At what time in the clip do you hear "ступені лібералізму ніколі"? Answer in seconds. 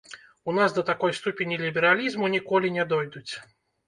1.17-2.71